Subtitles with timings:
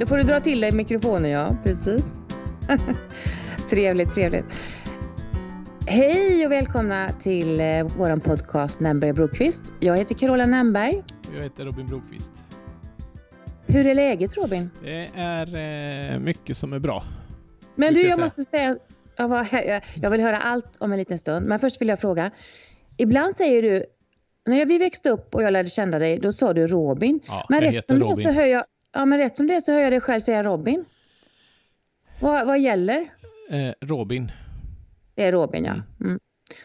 [0.00, 1.56] Då får du dra till dig mikrofonen, ja.
[1.64, 2.14] Precis.
[3.70, 4.44] trevligt, trevligt.
[5.86, 7.66] Hej och välkomna till eh,
[7.96, 9.72] vår podcast Nämberg Brokvist.
[9.80, 11.02] Jag heter Carola Nämberg.
[11.34, 12.32] Jag heter Robin Brokvist.
[13.66, 14.70] Hur är läget Robin?
[14.82, 15.56] Det är
[16.12, 17.02] eh, mycket som är bra.
[17.74, 18.76] Men du, jag jag måste säga,
[19.16, 21.46] jag, var, jag, jag vill höra allt om en liten stund.
[21.46, 22.30] Men först vill jag fråga.
[22.96, 23.84] Ibland säger du,
[24.46, 27.20] när vi växte upp och jag lärde känna dig, då sa du Robin.
[27.26, 28.64] Ja, men, rätt som det så hör jag,
[28.96, 30.84] ja, men rätt som det så hör jag dig själv säga Robin.
[32.20, 33.08] Vad, vad gäller?
[33.50, 34.32] Eh, Robin.
[35.14, 35.74] Det är Robin, ja.
[36.00, 36.20] Mm.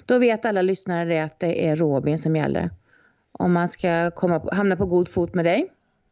[0.05, 2.69] Då vet alla lyssnare det att det är Robin som gäller.
[3.31, 5.67] Om man ska komma på, hamna på god fot med dig.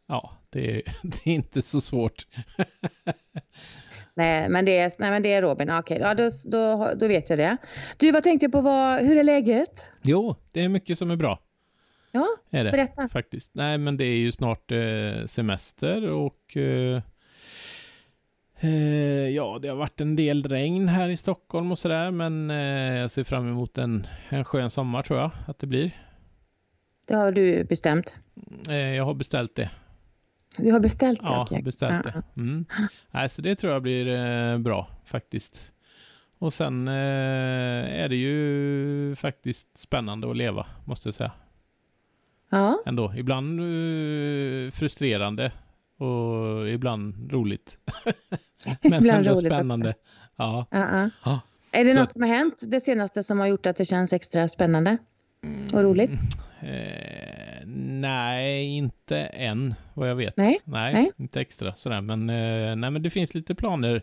[0.08, 2.28] Ja, det är, det är inte så svårt.
[4.14, 5.72] Nej, men det är, nej, men det är Robin.
[5.72, 7.58] Okej, ja, då, då, då vet jag det.
[7.98, 8.62] Du, vad tänkte jag på?
[8.62, 9.92] Vad, hur är läget?
[10.02, 11.40] Jo, det är mycket som är bra.
[12.12, 13.08] Ja, Är det, berätta.
[13.08, 13.52] faktiskt.
[13.56, 17.02] Nej, men det är ju snart eh, semester och eh,
[18.60, 18.70] eh,
[19.30, 23.12] ja, det har varit en del regn här i Stockholm och sådär, men eh, jag
[23.12, 25.92] ser fram emot en, en skön sommar tror jag att det blir.
[27.08, 28.16] Det har du bestämt.
[28.70, 29.70] Eh, jag har beställt det.
[30.58, 31.28] Du har beställt det?
[31.28, 31.62] Ja, okej.
[31.62, 32.24] beställt det.
[32.38, 32.66] Mm.
[33.12, 35.72] Nej, så det tror jag blir bra faktiskt.
[36.40, 41.32] Och sen är det ju faktiskt spännande att leva, måste jag säga.
[42.50, 43.14] Ja, Ändå.
[43.16, 45.52] Ibland eh, frustrerande
[45.98, 47.78] och ibland roligt.
[48.84, 49.46] Men Ibland ändå roligt också.
[49.46, 49.94] spännande.
[50.36, 50.66] Ja.
[50.72, 51.10] ja, ja.
[51.26, 51.40] Ja.
[51.72, 54.14] Är det Så något som har hänt det senaste som har gjort att det känns
[54.14, 54.98] extra spännande
[55.74, 56.20] och roligt?
[56.62, 60.38] Eh, nej, inte än vad jag vet.
[60.38, 61.12] Nej, nej, nej.
[61.18, 62.02] inte extra sådär.
[62.02, 64.02] Men, eh, nej, men det finns lite planer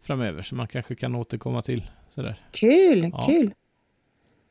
[0.00, 1.90] framöver som man kanske kan återkomma till.
[2.08, 2.46] Sådär.
[2.52, 3.26] Kul, Ja.
[3.26, 3.54] kul.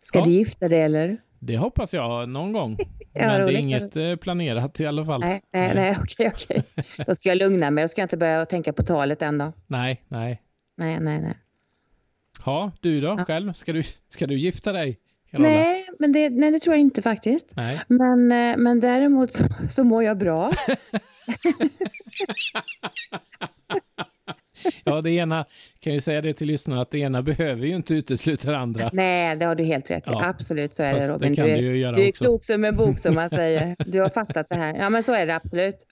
[0.01, 0.25] Ska Ja.
[0.25, 1.17] du gifta dig eller?
[1.43, 2.77] Det hoppas jag någon gång.
[3.13, 5.19] Ja, men det roligt, är inget eh, planerat i alla fall.
[5.19, 5.75] Nej, nej, Nej.
[5.75, 6.63] nej, okej, okej.
[7.07, 7.83] Då ska jag lugna mig.
[7.83, 9.53] Då ska jag inte börja tänka på talet än då.
[9.67, 10.41] Nej, nej.
[10.77, 11.37] Nej, nej, nej.
[12.45, 13.25] Ja, du då Ja.
[13.25, 13.53] själv?
[13.53, 14.99] Ska du, ska du gifta dig?
[15.31, 15.49] Carola?
[15.49, 17.53] Nej, men det, nej, det tror jag inte faktiskt.
[17.55, 17.81] Nej.
[17.87, 20.51] Men, eh, men däremot så, så mår jag bra.
[24.83, 25.45] Ja, det ena,
[25.79, 28.89] kan ju säga det till lyssnarna, att det ena behöver ju inte utesluta det andra.
[28.93, 30.11] Nej, det har du helt rätt i.
[30.11, 30.25] Ja.
[30.25, 31.35] Absolut, så är Fast det det Robin.
[31.35, 32.23] kan du du är, ju göra du är också.
[32.25, 33.75] klok som en bok som man säger.
[33.85, 34.75] Du har fattat det här.
[34.77, 35.87] Ja, men så är det absolut.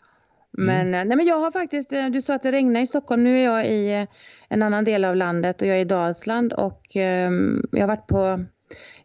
[0.52, 1.08] Men, Mm.
[1.08, 3.24] nej, men jag har faktiskt, eh, du sa att det regnar i Stockholm.
[3.24, 4.06] Nu är jag i eh,
[4.50, 8.08] en annan del av landet och jag är i Dalsland och ehm, jag har varit
[8.08, 8.46] på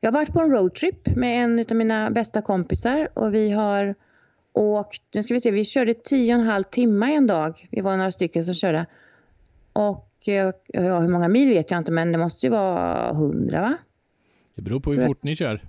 [0.01, 3.95] jag har varit på en roadtrip med en av mina bästa kompisar och vi har
[4.53, 7.69] åkt, nu ska vi se, vi körde tio och en halv timme en dag.
[7.71, 8.87] Vi var några stycken som körde.
[9.75, 13.61] Och eh, ja, hur många mil vet jag inte, men det måste ju vara hundra
[13.61, 13.77] va?
[14.57, 15.61] Det beror på hur Så- fort ni kör.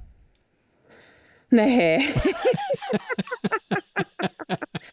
[1.49, 2.09] Nej.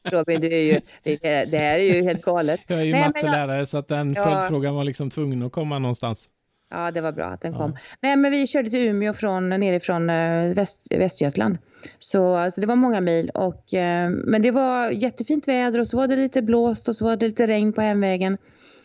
[0.04, 2.60] Robin, du är ju, det, det här är ju helt galet.
[2.66, 4.24] Jag är ju Nej, mattelärare så att den Ja.
[4.24, 6.28] följdfrågan var liksom tvungen att komma någonstans.
[6.70, 7.58] Ja, det var bra att den Ja.
[7.58, 7.76] kom.
[8.00, 11.58] Nej, men vi körde till Umeå från, nerifrån eh, Väst, Västergötland.
[11.98, 13.30] Så alltså, det var många mil.
[13.30, 17.04] Och, eh, men det var jättefint väder och så var det lite blåst och så
[17.04, 18.38] var det lite regn på hemvägen.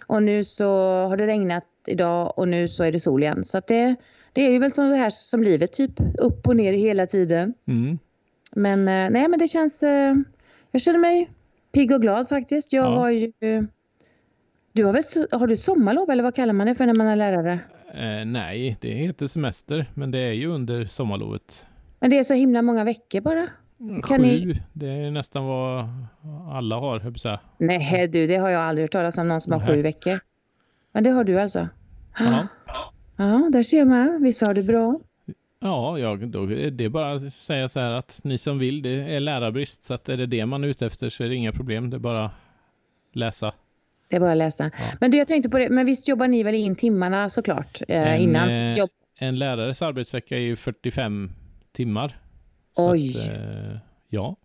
[0.07, 0.67] Och nu så
[1.07, 3.45] har det regnat idag och nu så är det sol igen.
[3.45, 3.95] Så det,
[4.33, 7.53] det är ju väl som det här som livet, typ upp och ner hela tiden.
[7.67, 7.99] Mm.
[8.55, 9.83] Men eh, nej, men det känns...
[9.83, 10.15] eh,
[10.71, 11.29] Jag känner mig
[11.71, 12.73] pigg och glad faktiskt.
[12.73, 12.89] Jag Ja.
[12.99, 13.31] har ju...
[14.73, 15.03] Du har väl
[15.39, 17.59] har du sommarlov eller vad kallar man det för när man är lärare?
[17.93, 21.65] Eh, nej, det heter semester, men det är ju under sommarlovet.
[21.99, 23.47] Men det är så himla många veckor bara.
[23.79, 25.85] Kan Sju, ni- det är nästan vad
[26.51, 27.39] alla har, höll att säga.
[27.57, 30.19] Nej du, det har jag aldrig hört talas om någon som har sju veckor.
[30.91, 31.67] Men det har du alltså?
[32.19, 32.47] Ja,
[33.17, 34.23] Ja, där ser man.
[34.23, 34.99] Vissa har det bra.
[35.59, 39.15] ja jag, då, det är bara att säga så här att ni som vill, det
[39.15, 41.51] är lärarbrist, så att är det det man är ute efter så är det inga
[41.51, 41.89] problem.
[41.89, 42.31] Det är bara
[43.13, 43.53] läsa.
[44.09, 44.71] Det är bara att läsa.
[44.99, 45.69] Men du, jag tänkte på det.
[45.69, 48.49] Men visst jobbar ni väl in timmarna såklart eh, En, innan?
[48.49, 48.85] eh.
[49.19, 51.31] En lärares arbetsvecka är ju 45
[51.71, 52.17] timmar.
[52.77, 53.09] Oj.
[53.21, 53.77] Att, eh,
[54.09, 54.35] ja.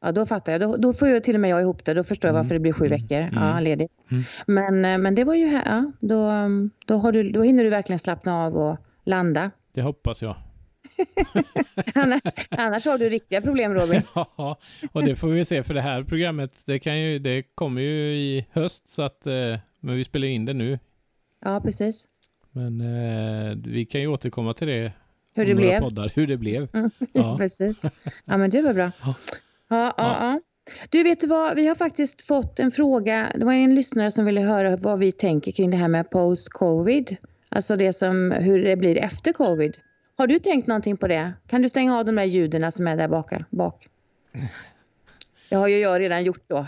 [0.00, 0.60] Ja, då fattar jag.
[0.60, 1.94] Då, då får ju till och med jag ihop det.
[1.94, 3.18] Då förstår jag Mm, varför det blir sju mm, veckor.
[3.20, 3.34] mm.
[3.44, 3.92] Ja, ledigt.
[4.10, 4.24] Mm.
[4.46, 5.62] Men, eh, men det var ju här.
[5.66, 6.30] Ja, då,
[6.86, 9.50] då, har du, då hinner du verkligen slappna av och landa.
[9.72, 10.36] Det hoppas jag.
[11.94, 14.02] annars, annars har du riktiga problem, Robin.
[14.14, 14.58] Ja,
[14.92, 18.14] och det får vi se för det här programmet, det, kan ju, det kommer ju
[18.16, 20.78] i höst så att, eh, men vi spelar in det nu.
[21.44, 22.06] Ja, precis.
[22.52, 24.92] Men eh, vi kan ju återkomma till det
[25.38, 25.80] Hur det blev.
[25.80, 26.68] poddar, hur det blev.
[26.72, 27.36] Mm, Ja.
[27.38, 27.84] Precis.
[28.26, 28.92] Ja, men det var bra.
[29.04, 29.14] Ja.
[29.68, 30.40] Ja, ja.
[30.90, 31.56] Du, vet du vad?
[31.56, 33.32] Vi har faktiskt fått en fråga.
[33.34, 37.16] Det var en lyssnare som ville höra vad vi tänker kring det här med post-covid.
[37.48, 39.78] Alltså det som, hur det blir efter covid.
[40.16, 41.32] Har du tänkt någonting på det?
[41.46, 43.86] Kan du stänga av de där ljuden som är där baka, bak?
[45.48, 46.66] Det har ju jag redan gjort då.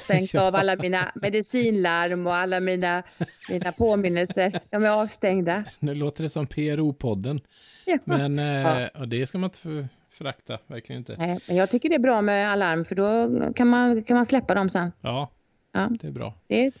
[0.00, 3.02] Stängt av alla mina medicinlarm och alla mina,
[3.50, 4.60] mina påminnelser.
[4.70, 5.64] De är avstängda.
[5.78, 7.40] Nu låter det som PRO-podden.
[7.86, 7.98] Ja.
[8.04, 9.06] Men eh, Ja.
[9.06, 11.14] det ska man inte för- förakta, verkligen inte.
[11.18, 14.26] Nej, men jag tycker det är bra med alarm för då kan man, kan man
[14.26, 14.92] släppa dem sen.
[15.00, 15.30] Ja,
[15.72, 15.88] Ja.
[16.00, 16.34] det är bra.
[16.46, 16.74] Det är ett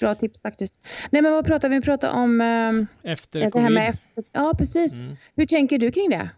[0.00, 0.74] bra tips faktiskt.
[1.10, 1.74] Nej, men vad pratar vi?
[1.76, 4.24] Vi pratar om eh, Efter det här med efter...
[4.32, 4.94] Ja, precis.
[5.02, 5.16] Mm.
[5.36, 6.30] Hur tänker du kring det?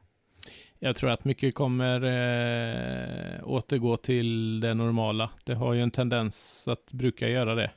[0.83, 5.31] Jag tror att mycket kommer eh, återgå till det normala.
[5.45, 7.71] Det har ju en tendens att bruka göra det.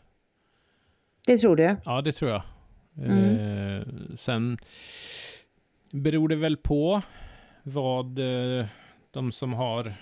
[1.27, 1.75] Det tror du?
[1.85, 2.41] Ja, det tror jag.
[2.97, 3.37] Mm.
[3.37, 3.85] Eh,
[4.15, 4.57] sen
[5.91, 7.01] beror det väl på
[7.63, 8.65] vad eh,
[9.11, 9.93] de som har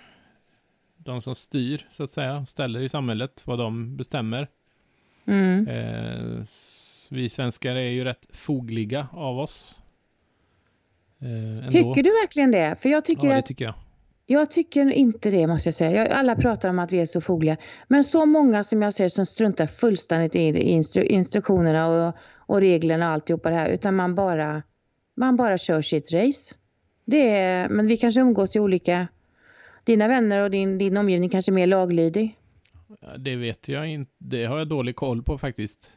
[0.97, 4.47] de som styr, så att säga, ställer i samhället, vad de bestämmer.
[5.25, 5.67] Mm.
[5.67, 6.43] Eh,
[7.09, 9.80] vi svenskar är ju rätt fogliga av oss.
[11.21, 11.69] Eh.
[11.69, 12.75] Tycker du verkligen det?
[12.79, 13.73] För jag tycker Ja, det tycker jag.
[14.25, 15.91] Jag tycker inte det måste jag säga.
[15.91, 17.57] Jag, alla pratar om att vi är så fogliga.
[17.87, 22.61] Men så många som jag ser som struntar fullständigt i i instru, instruktionerna och, och
[22.61, 23.69] reglerna och alltihopa det här.
[23.69, 24.63] Utan man bara,
[25.15, 26.55] man bara kör sitt race.
[27.05, 29.07] Det är, men vi kanske umgås i olika...
[29.83, 32.37] Dina vänner och din, din omgivning kanske är mer laglydig.
[33.17, 34.11] Det vet jag inte.
[34.17, 35.93] Det har jag dålig koll på faktiskt.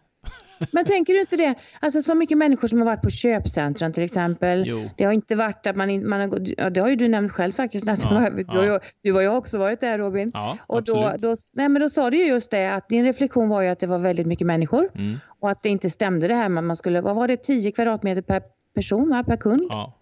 [0.73, 1.55] Men tänker du inte det?
[1.81, 4.65] Alltså så mycket människor som har varit på köpcentrum till exempel.
[4.67, 6.97] Jo, Det har inte varit att man, in- man har gått, ja, det har ju
[6.97, 7.89] du nämnt själv faktiskt.
[7.89, 8.81] Att Ja, du, ja.
[9.03, 10.31] du har ju också varit där Robin.
[10.35, 13.49] ja, Och då, då, nej men då sa du ju just det att din reflektion
[13.49, 16.35] var ju att det var väldigt mycket människor Mm, och att det inte stämde det
[16.35, 18.43] här med att man skulle, vad var det, 10 kvadratmeter per
[18.75, 19.25] person, va?
[19.25, 19.67] per kund?
[19.71, 19.93] ja.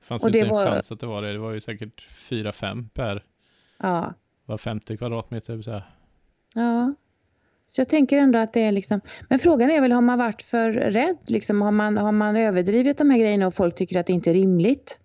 [0.00, 1.32] Det fanns Och inte det en var- chans att det var det.
[1.32, 3.24] Det var ju säkert 4-5 per
[3.82, 4.14] Ja.
[4.44, 5.62] var 50 kvadratmeter.
[5.62, 5.82] Så här.
[6.54, 6.94] ja.
[7.70, 10.42] Så jag tänker ändå att det är liksom, men frågan är väl har man varit
[10.42, 11.16] för rädd?
[11.26, 14.30] Liksom, har, man, har man överdrivit de här grejerna och folk tycker att det inte
[14.30, 15.00] är rimligt?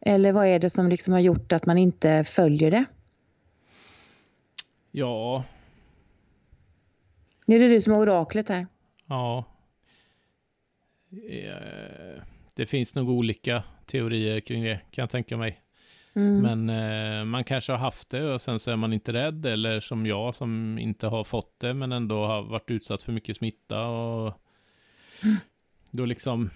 [0.00, 2.84] Eller vad är det som liksom har gjort att man inte följer det?
[4.90, 5.44] Ja,
[7.46, 8.66] Nu är det du som är oraklet här.
[9.06, 9.44] ja.
[11.30, 12.22] Eh,
[12.54, 15.60] Det finns nog olika teorier kring det, kan jag tänka mig.
[16.14, 16.42] Mm.
[16.42, 16.70] Men
[17.18, 19.46] eh, man kanske har haft det och sen så är man inte rädd.
[19.46, 23.36] Eller som jag som inte har fått det men ändå har varit utsatt för mycket
[23.36, 23.86] smitta.
[23.86, 24.32] Och
[25.90, 26.50] då liksom,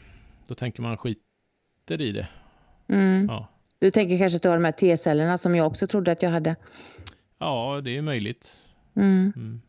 [0.49, 2.27] då tänker man skiter i det.
[2.89, 3.27] Mm.
[3.31, 3.49] Ja,
[3.79, 6.31] Du tänker kanske att du har de här T-cellerna som jag också trodde att jag
[6.31, 6.56] hade.
[7.39, 8.69] ja det är möjligt.
[8.97, 9.33] Mm.
[9.37, 9.61] Mm.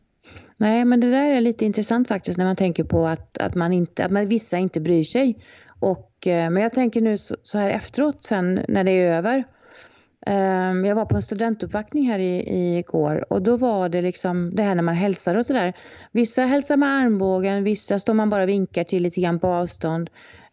[0.56, 3.72] Nej, men det där är lite intressant faktiskt när man tänker på att, att, man
[3.72, 5.44] inte, att man, vissa inte bryr sig.
[5.80, 9.44] Och, eh, men jag tänker nu så här efteråt sen när det är över.
[10.28, 14.54] Ehm, jag var på en studentuppvaktning här i, i igår och då var det liksom
[14.54, 15.72] det här när man hälsar och sådär.
[16.12, 20.10] Vissa hälsar med armbågen, vissa står man bara och vinkar till lite grann på avstånd.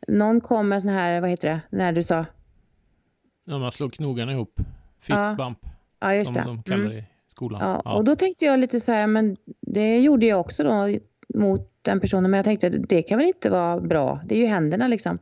[0.07, 2.25] Någon kom med sån här, vad heter det, när du sa?
[3.45, 4.59] Ja, man slår knogarna ihop.
[5.01, 5.57] Fist bump,
[5.99, 6.43] Ja, just som det.
[6.49, 6.91] de kallar Mm.
[6.91, 7.61] det i skolan.
[7.61, 7.93] Ja, Ja.
[7.95, 10.97] och då tänkte jag lite så här, men det gjorde jag också då
[11.39, 14.21] mot den personen, men jag tänkte det kan väl inte vara bra.
[14.25, 15.19] Det är ju händerna liksom.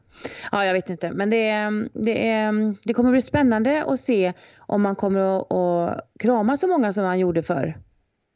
[0.52, 4.34] Ja, jag vet inte, men det, är- det, är, det kommer bli spännande att se
[4.58, 7.78] om man kommer att, att krama så många som man gjorde förr.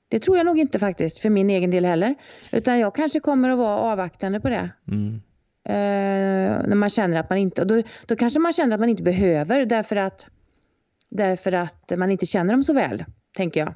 [0.09, 2.15] Det tror jag nog inte faktiskt, för min egen del heller.
[2.51, 4.69] Utan jag kanske kommer att vara avvaktande på det.
[4.91, 5.21] Mm.
[5.69, 8.89] Eh, när man känner att man inte, och då, då kanske man känner att man
[8.89, 10.27] inte behöver därför att,
[11.09, 13.05] därför att man inte känner dem så väl,
[13.37, 13.73] tänker jag.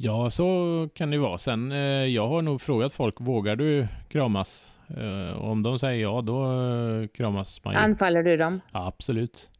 [0.00, 1.38] Ja, så kan det vara.
[1.38, 4.70] Sen, eh, jag har nog frågat folk, vågar du kramas?
[4.96, 7.80] Eh, och om de säger ja, då eh, kramas man ju.
[7.80, 8.60] Anfaller du dem?
[8.72, 9.50] Ja, absolut.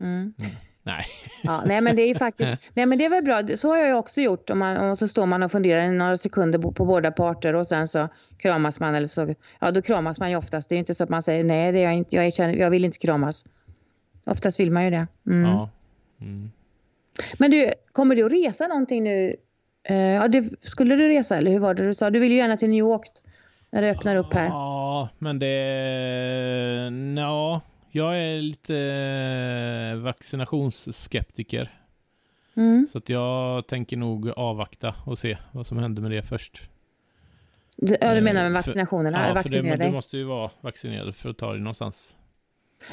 [0.00, 0.34] Mm.
[0.82, 1.04] Nej.
[1.42, 3.88] Ja, nej men det är faktiskt, nej men det är väl bra, så har jag
[3.88, 4.50] ju också gjort.
[4.50, 7.54] Om man, och så står man och funderar i några sekunder på, på båda parter
[7.54, 8.08] och sen så
[8.38, 10.68] kramas man eller så, ja då kramas man ju oftast.
[10.68, 12.54] Det är ju inte så att man säger nej, det är jag, inte, jag, känner,
[12.54, 13.44] jag vill inte kramas.
[14.26, 15.06] Oftast vill man ju det.
[15.26, 15.50] Mm.
[15.50, 15.70] Ja.
[16.20, 16.50] Mm.
[17.38, 19.36] Men du, kommer du att resa någonting nu?
[19.84, 22.10] Eh, ja, det, skulle du resa eller hur var det du sa?
[22.10, 23.02] Du vill ju gärna till New York
[23.70, 24.46] när det öppnar upp här.
[24.46, 25.46] Ja, men det...
[27.16, 27.60] Ja,
[27.90, 28.76] jag är lite
[29.92, 31.70] eh, vaccinationsskeptiker.
[32.56, 32.86] Mm.
[32.86, 36.70] Så att jag tänker nog avvakta och se vad som händer med det först.
[37.76, 39.28] Du, ja, du menar med Eh, för- vaccinationerna?
[39.28, 42.16] Ja, för det, men du måste ju vara vaccinerad för att ta dig någonstans.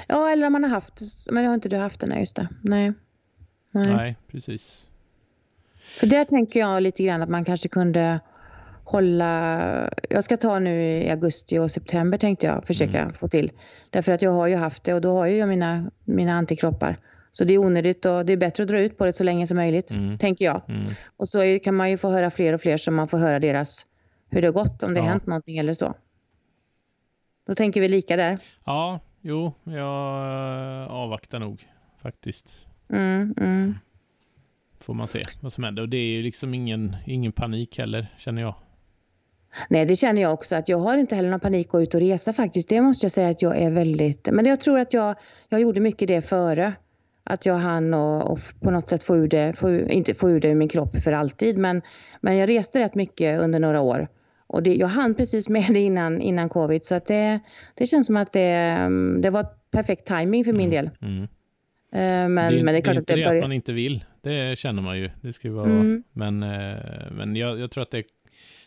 [0.07, 2.35] Ja, eller om man har haft, men det har inte du haft den, nej, just
[2.35, 2.47] det.
[2.61, 2.93] Nej.
[3.71, 3.95] Nej.
[3.95, 4.87] Nej, precis.
[5.99, 8.19] För där tänker jag lite grann att man kanske kunde
[8.83, 9.89] hålla...
[10.09, 13.51] Jag ska ta nu i augusti och september tänkte jag försöka få till.
[13.89, 16.97] Därför att jag har ju haft det och då har ju jag mina, mina antikroppar.
[17.31, 19.47] Så det är onödigt och det är bättre att dra ut på det så länge
[19.47, 20.17] som möjligt, Mm.
[20.17, 20.61] tänker jag.
[20.67, 20.85] Mm.
[21.17, 23.85] Och så kan man ju få höra fler och fler som man får höra deras,
[24.29, 25.11] hur det har gått, om det har Ja.
[25.11, 25.93] hänt någonting eller så.
[27.47, 28.37] Då tänker vi lika där.
[28.65, 31.67] Ja, jo, jag eh, avvaktar nog
[32.01, 32.65] faktiskt.
[32.89, 33.75] Mm, mm.
[34.83, 35.81] Får man se vad som händer.
[35.81, 38.55] Och det är ju liksom ingen, ingen panik heller, känner jag.
[39.69, 40.55] Nej, det känner jag också.
[40.55, 42.69] att Jag har inte heller någon panik att ut och resa faktiskt.
[42.69, 44.29] Det måste jag säga att jag är väldigt...
[44.31, 45.15] Men jag tror att jag,
[45.49, 46.73] jag gjorde mycket det före.
[47.23, 50.39] Att jag hann och, och på något sätt få ur det, få, inte få ur
[50.39, 51.57] det ur min kropp för alltid.
[51.57, 51.81] Men,
[52.21, 54.07] men jag reste rätt mycket under några år.
[54.47, 56.85] Och det, jag hann precis med det innan, innan covid.
[56.85, 57.39] Så att det,
[57.75, 58.77] det känns som att det,
[59.21, 60.89] det var perfekt timing för min Mm, del.
[61.01, 61.23] mm.
[61.93, 63.51] Eh, Men, det, men det är klart det är att inte det det att man
[63.51, 64.05] inte vill.
[64.21, 65.09] Det känner man ju.
[65.21, 65.71] Det ska ju vara...
[65.71, 66.03] Mm.
[66.13, 68.03] Men, eh, men jag, jag tror att det,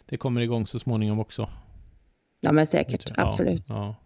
[0.07, 1.49] det kommer igång så småningom också.
[2.41, 3.13] Ja, men säkert.
[3.17, 3.65] Ja, Absolut.
[3.69, 3.97] Ja.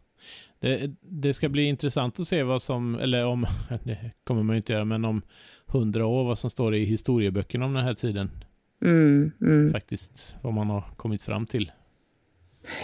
[0.61, 3.47] Det, det ska bli intressant att se vad som, eller om,
[3.85, 5.23] det kommer man ju inte göra, men om
[5.67, 8.31] hundra år vad som står i historieböckerna om den här tiden.
[8.85, 9.71] Mm, mm.
[9.71, 11.73] Faktiskt, vad man har kommit fram till.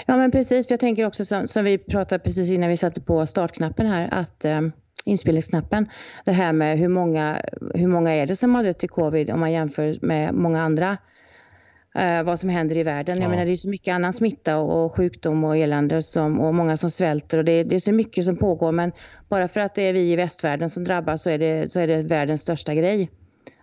[0.07, 0.67] Ja, men precis.
[0.67, 4.09] För jag tänker också som, som vi pratade precis innan vi satte på startknappen här,
[4.13, 4.61] att eh,
[5.05, 5.89] inspelningsknappen,
[6.25, 7.41] det här med hur många,
[7.75, 10.97] hur många är det som har dött i covid om man jämför med många andra,
[11.95, 13.17] eh, vad som händer i världen.
[13.17, 13.29] Jag Ja.
[13.29, 16.77] menar, det är så mycket annan smitta och, och sjukdom och elände som, och många
[16.77, 18.73] som svälter och det, det är så mycket som pågår.
[18.73, 18.93] Men
[19.29, 21.87] bara för att det är vi i västvärlden som drabbas så är det, så är
[21.87, 23.11] det världens största grej.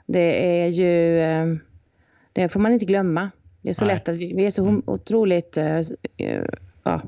[0.07, 1.45] Det är ju, eh,
[2.33, 3.31] det får man inte glömma.
[3.61, 3.95] Det är så Nej.
[3.95, 5.77] lätt att vi, vi är så otroligt eh,
[6.17, 6.43] eh,
[6.83, 7.01] ja.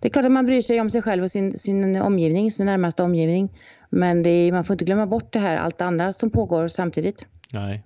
[0.00, 2.66] Det är klart att man bryr sig om sig själv och sin, sin omgivning, sin
[2.66, 3.48] närmaste omgivning.
[3.90, 7.26] Men är, man får inte glömma bort det här, allt andra som pågår samtidigt.
[7.52, 7.82] Nej.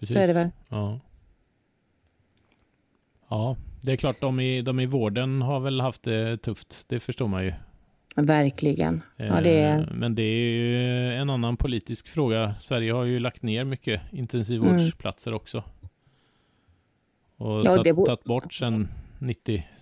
[0.00, 0.14] Precis.
[0.14, 0.48] Så är det väl.
[0.68, 1.00] Ja.
[3.28, 6.84] Ja, det är klart de i, de i vården har väl haft det tufft.
[6.88, 7.52] Det förstår man ju.
[8.16, 9.02] Verkligen.
[9.16, 12.54] Ja, det är, Eh, Men det är ju en annan politisk fråga.
[12.60, 15.64] Sverige har ju lagt ner mycket intensivvårdsplatser också.
[17.36, 17.62] Och Mm.
[17.64, 18.88] Ja, tagit, bort sedan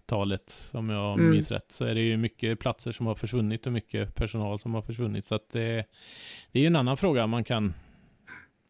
[0.09, 1.31] 90-talet, om jag Mm.
[1.31, 4.75] minns rätt, så är det ju mycket platser som har försvunnit och mycket personal som
[4.75, 5.27] har försvunnit.
[5.27, 5.85] Så att det,
[6.53, 7.75] det är ju en annan fråga man kan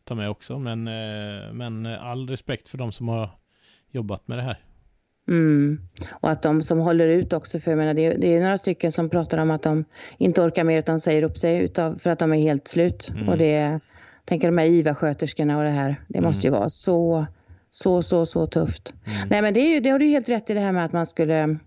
[0.05, 0.59] ta med också.
[0.59, 3.31] Men, eh, men all respekt för de som har
[3.91, 4.59] jobbat med det här.
[5.29, 5.81] mm.
[6.21, 8.57] Och att de som håller ut också, för jag menar, det, är, det är några
[8.59, 9.85] stycken som pratar om att de
[10.19, 13.11] inte orkar mer utan säger upp sig utav, för att de är helt slut.
[13.15, 13.29] Mm.
[13.29, 13.81] Och det
[14.25, 17.27] tänker de här IVA-sköterskorna och det här, det måste ju vara så,
[17.71, 18.95] så, så, så tufft.
[19.07, 19.29] Mm.
[19.29, 20.93] Nej, men det, är ju, det har du helt rätt i det här med att
[20.93, 21.59] man skulle...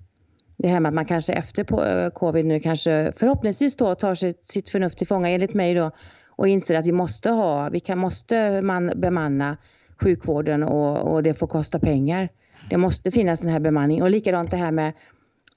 [0.58, 4.16] Det här med att man kanske efter på, eh, covid nu kanske förhoppningsvis då tar
[4.16, 5.92] sitt, sitt förnuft till fånga enligt mig då
[6.30, 9.58] och inser att vi måste ha, vi kan, måste man bemanna
[10.04, 12.30] sjukvården och, och det får kosta pengar.
[12.70, 14.94] Det måste finnas den här bemanning och likadant det här med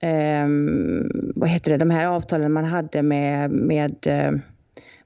[0.00, 4.32] ehm, vad heter det, de här avtalen man hade med, med eh,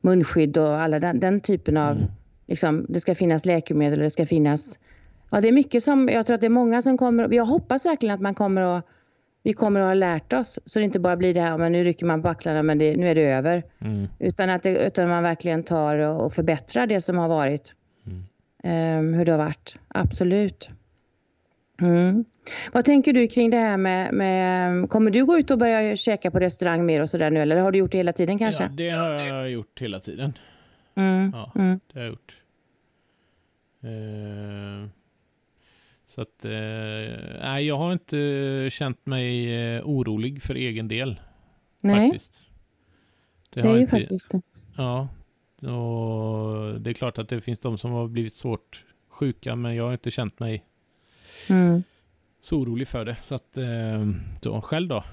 [0.01, 2.09] munskydd och alla den, den typen av, Mm.
[2.47, 4.79] liksom, det ska finnas läkemedel, det ska finnas
[5.31, 7.87] Ja, det är mycket som, jag tror att det är många som kommer, jag hoppas
[7.87, 8.85] verkligen att man kommer att,
[9.43, 11.85] vi kommer att ha lärt oss, så det inte bara blir det här, men nu
[11.85, 13.63] rycker man på axlarna, men det, nu är det över.
[13.79, 14.09] Mm.
[14.19, 17.75] Utan att det, utan man verkligen tar och förbättrar det som har varit.
[18.07, 18.23] Mm.
[18.63, 20.71] Ehm, hur det har varit, absolut.
[21.81, 22.25] Mm.
[22.73, 26.31] Vad tänker du kring det här med, med, kommer du gå ut och börja käka
[26.31, 28.63] på restaurang mer och sådär nu, eller har du gjort det hela tiden kanske?
[28.63, 30.33] Ja, det har jag gjort hela tiden.
[30.95, 31.31] Mm.
[31.35, 31.53] Ja.
[31.55, 31.81] Mm.
[31.93, 32.37] Det har jag gjort.
[33.83, 34.89] Eh,
[36.19, 41.21] så att, eh, nej, jag har inte känt mig eh, orolig för egen del.
[41.81, 42.51] Nej, Faktiskt.
[43.55, 44.41] det, har är ju inte, faktiskt det.
[44.77, 45.09] Ja,
[45.69, 49.85] och det är klart att det finns de som har blivit svårt sjuka, men jag
[49.85, 50.65] har inte känt mig
[51.51, 51.83] Mm.
[52.41, 53.17] så orolig för det.
[53.23, 54.07] Så att, eh,
[54.41, 55.05] så, själv då?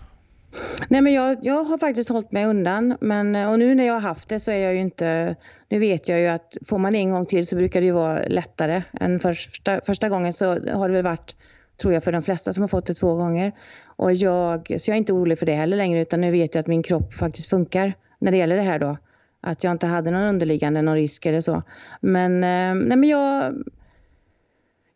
[0.90, 2.98] Nej, men jag, jag har faktiskt hållit mig undan.
[3.02, 5.36] Men, eh, och nu när jag har haft det så är jag ju inte...
[5.70, 7.92] Nu vet jag ju att får man det en gång till så brukar det ju
[7.92, 10.34] vara lättare än första, första gången.
[10.34, 11.36] Så har det väl varit,
[11.82, 13.52] tror jag, för de flesta som har fått det två gånger.
[13.86, 16.60] Och jag, så jag är inte orolig för det heller längre, utan nu vet jag
[16.60, 18.98] att min kropp faktiskt funkar när det gäller det här då.
[19.42, 21.64] Att jag inte hade någon underliggande, någon risk eller så.
[22.02, 23.56] Men, eh, nej, men jag...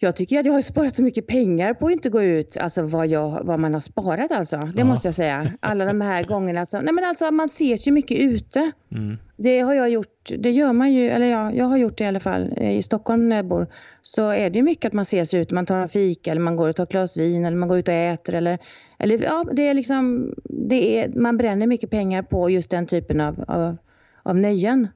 [0.02, 2.82] Jag tycker att jag har sparat så mycket pengar på att inte gå ut, alltså
[2.82, 4.58] vad, jag, vad man har sparat alltså.
[4.58, 4.86] Det Ja.
[4.86, 5.52] måste jag säga.
[5.60, 6.66] Alla de här gångerna.
[6.66, 8.72] Så, nej men alltså man ses ju mycket ute.
[8.92, 9.18] Mm.
[9.38, 12.08] Det har jag gjort, det gör man ju, eller ja, jag har gjort det i
[12.08, 12.58] alla fall.
[12.58, 13.68] I Stockholm när jag bor
[14.02, 15.56] så är det ju mycket att man ses ute.
[15.56, 17.80] Man tar en fika eller man går och tar ett glas vin eller man går
[17.80, 18.36] ut och äter.
[18.36, 18.58] Eller,
[19.00, 23.22] eller ja, det är liksom, det är, man bränner mycket pengar på just den typen
[23.22, 23.78] av, av,
[24.24, 24.88] av nöjen.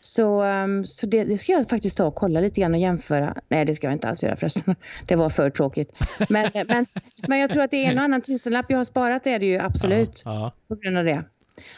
[0.00, 3.36] Så, um, så det, det ska jag faktiskt ta och kolla lite grann och jämföra.
[3.48, 4.74] Nej, det ska jag inte alls göra förresten.
[5.06, 5.98] Det var för tråkigt.
[6.28, 6.86] Men, men,
[7.28, 9.38] men jag tror att det är en och annan tusenlapp jag har sparat, det är
[9.38, 11.24] det ju absolut Ja, på grund av det.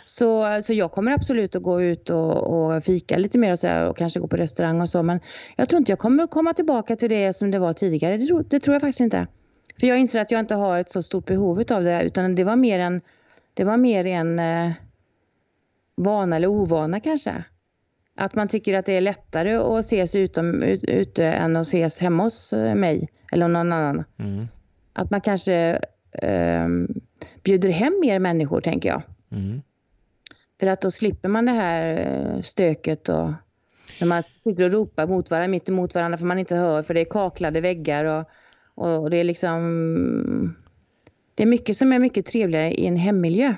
[0.05, 3.67] Så, så jag kommer absolut att gå ut och, och fika lite mer och, så
[3.67, 5.03] här, och kanske gå på restaurang och så.
[5.03, 5.21] Men
[5.57, 8.17] jag tror inte jag kommer att komma tillbaka till det som det var tidigare.
[8.17, 9.27] Det tror, det tror jag faktiskt inte.
[9.81, 12.03] För jag inser att jag inte har ett så stort behov av det.
[12.03, 13.01] Utan det var mer en,
[13.55, 14.73] det var mer en eh,
[15.97, 17.45] vana eller ovana kanske.
[18.17, 22.01] Att man tycker att det är lättare att ses utom, ut, ute än att ses
[22.01, 24.05] hemma hos eh, mig eller någon annan.
[24.19, 24.49] Mm.
[24.93, 25.55] Att man kanske
[26.13, 26.69] eh,
[27.43, 29.03] bjuder hem mer människor, tänker jag.
[29.33, 29.63] Mm.
[30.61, 33.31] För att då slipper man det här eh, stöket och
[34.01, 36.95] när man sitter och ropar mot varandra, mitt emot varandra för man inte hör för
[36.95, 38.25] det är kaklade väggar och,
[38.75, 40.57] och det är liksom...
[41.35, 43.55] Det är mycket som är mycket trevligare i en hemmiljö.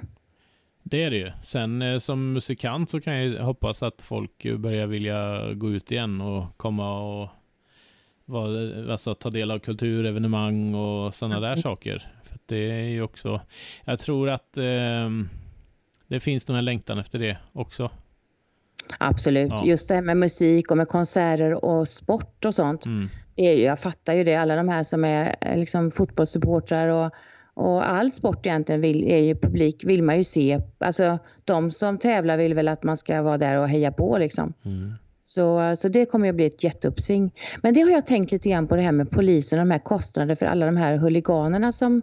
[0.82, 1.30] Det är det ju.
[1.42, 6.20] Sen eh, som musikant så kan jag hoppas att folk börjar vilja gå ut igen
[6.20, 7.28] och komma och
[8.24, 12.12] vara, alltså, ta del av kulturevenemang och sådana där saker.
[12.24, 13.40] För det är ju också,
[13.84, 15.10] jag tror att eh,
[16.06, 17.90] det finns nog en längtan efter det också.
[18.98, 19.52] Absolut.
[19.56, 19.64] Ja.
[19.64, 22.86] Just det här med musik och med konserter och sport och sånt.
[22.86, 23.08] Mm.
[23.36, 24.34] Är ju, jag fattar ju det.
[24.34, 27.12] Alla de här som är eh, liksom fotbollssupportrar och,
[27.54, 30.60] och all sport egentligen vill, är ju publik, vill man ju se.
[30.78, 34.52] Alltså de som tävlar vill väl att man ska vara där och heja på liksom.
[34.64, 34.92] Mm.
[35.22, 37.30] Så, så det kommer att bli ett jätteuppsving.
[37.62, 39.78] Men det har jag tänkt lite grann på det här med polisen och de här
[39.78, 42.02] kostnaderna för alla de här huliganerna som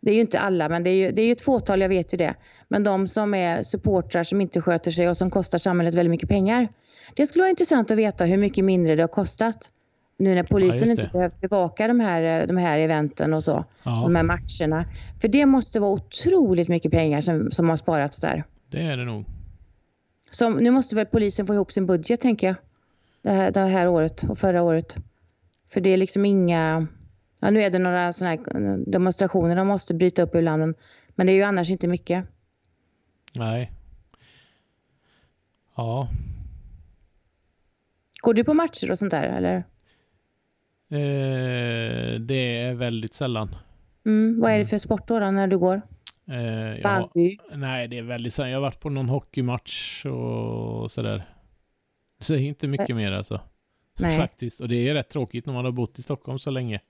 [0.00, 1.88] det är ju inte alla, men det är ju, det är ju ett fåtal, jag
[1.88, 2.34] vet ju det.
[2.68, 6.28] Men de som är supportrar som inte sköter sig och som kostar samhället väldigt mycket
[6.28, 6.68] pengar.
[7.14, 9.70] Det skulle vara intressant att veta hur mycket mindre det har kostat.
[10.16, 10.92] Nu när polisen det.
[10.92, 13.64] inte behöver bevaka de här, de här eventen och så.
[13.82, 14.84] Ja, De här matcherna.
[15.20, 18.44] För det måste vara otroligt mycket pengar som, som har sparats där.
[18.70, 19.24] det är det nog.
[20.30, 22.56] Så nu måste väl polisen få ihop sin budget, tänker jag.
[23.22, 24.96] Det här, det här året och förra året.
[25.72, 26.86] För det är liksom inga...
[27.40, 28.38] Ja, nu är det några såna här
[28.90, 30.76] demonstrationer de måste bryta upp ur landet.
[31.14, 32.24] Men det är ju annars inte mycket.
[33.38, 33.72] Nej.
[35.76, 36.08] Ja,
[38.22, 39.64] Går du på matcher och sånt där, eller?
[40.90, 43.56] Eh, det är väldigt sällan.
[44.06, 45.82] Mm, vad är det för sport då, då när du går?
[46.30, 47.10] Eh, jag,
[47.54, 48.50] nej, det är väldigt sällan.
[48.50, 51.24] Jag har varit på någon hockeymatch och sådär.
[52.20, 53.40] Så det är inte mycket mer alltså.
[53.98, 54.16] Nej.
[54.18, 54.60] Faktiskt.
[54.60, 56.80] Och det är rätt tråkigt när man har bott i Stockholm så länge.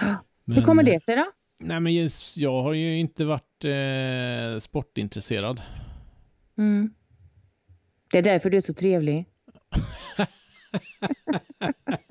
[0.46, 1.24] Hur kommer det sig då?
[1.58, 5.62] Nej, men just, jag har ju inte varit eh, sportintresserad.
[6.58, 6.94] Mm.
[8.12, 9.24] Det är därför du är så trevlig.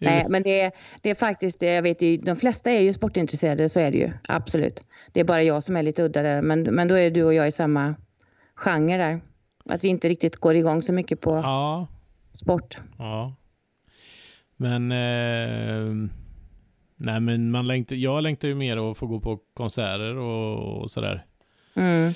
[0.00, 3.68] Nej, men det är, det är faktiskt, jag vet ju, de flesta är ju sportintresserade,
[3.68, 4.12] så är det ju.
[4.28, 4.84] Absolut.
[5.12, 7.34] Det är bara jag som är lite udda där, men, men då är du och
[7.34, 7.94] jag i samma
[8.54, 9.20] genre där.
[9.70, 11.86] Att vi inte riktigt går igång så mycket på Ja,
[12.32, 12.78] sport.
[12.98, 13.34] ja.
[14.56, 14.92] Men...
[14.92, 16.08] Eh,
[16.96, 20.90] nej, men man längtar, jag längtar ju mer att få gå på konserter och, och
[20.90, 21.24] sådär.
[21.74, 22.12] Mm.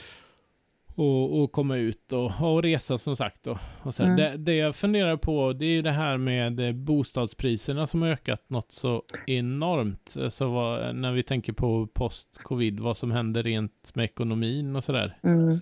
[1.01, 3.47] Och, och komma ut och, och resa som sagt.
[3.47, 4.03] Och, och så.
[4.03, 4.17] Mm.
[4.17, 8.09] det, det jag funderar på det är ju det här med eh, bostadspriserna som har
[8.09, 10.17] ökat något så enormt.
[10.31, 15.19] Så vad, när vi tänker på post-covid, vad som händer rent med ekonomin och sådär.
[15.25, 15.61] Mm.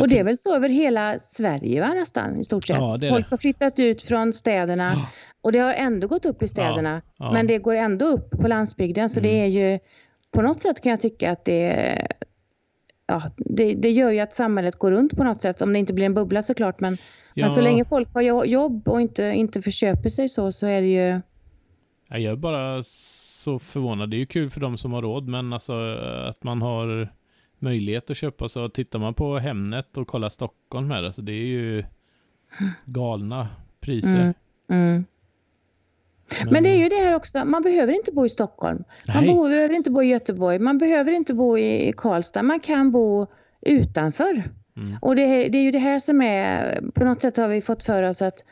[0.00, 2.76] Och det är väl så över hela Sverige va, nästan i stort sett.
[2.76, 3.30] Ja, det är Folk det.
[3.32, 5.08] har flyttat ut från städerna Ja.
[5.40, 7.02] och det har ändå gått upp i städerna.
[7.16, 7.32] ja.
[7.32, 9.08] Men det går ändå upp på landsbygden.
[9.08, 9.30] Så Mm.
[9.32, 9.78] det är ju
[10.30, 12.06] på något sätt kan jag tycka att det,
[13.12, 15.62] ja, det, det gör ju att samhället går runt på något sätt.
[15.62, 16.80] Om det inte blir en bubbla såklart.
[16.80, 16.96] Men,
[17.34, 20.66] Ja, men så länge folk har jo- jobb och inte, inte förköper sig så, så
[20.66, 21.20] är det ju...
[22.08, 24.10] Jag är bara så förvånad.
[24.10, 25.72] Det är ju kul för de som har råd, men alltså
[26.28, 27.08] att man har
[27.58, 28.48] möjlighet att köpa.
[28.48, 31.84] Så tittar man på Hemnet och kollar Stockholm här, alltså det är ju
[32.84, 33.48] galna
[33.80, 34.20] priser.
[34.20, 34.34] Mm,
[34.70, 35.04] mm.
[36.50, 38.84] Men det är ju det här också, man behöver inte bo i Stockholm.
[39.14, 39.34] Man Nej.
[39.34, 42.42] bo, behöver inte bo i Göteborg, man behöver inte bo i Karlstad.
[42.42, 43.26] Man kan bo
[43.60, 44.42] utanför.
[44.76, 44.96] Mm.
[45.00, 47.82] Och det, det är ju det här som är, på något sätt har vi fått
[47.82, 48.44] för oss att,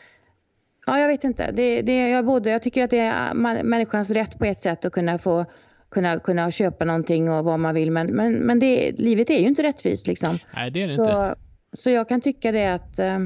[0.86, 4.10] ja jag vet inte, det, det, jag, både, jag tycker att det är man- människans
[4.10, 5.46] rätt på ett sätt att kunna få
[5.90, 7.90] kunna, kunna köpa någonting och vad man vill.
[7.90, 10.38] Men, men, men det, livet är ju inte rättvist liksom.
[10.54, 11.04] Nej, det är det inte.
[11.04, 11.34] Så,
[11.72, 13.18] så jag kan tycka det att eh,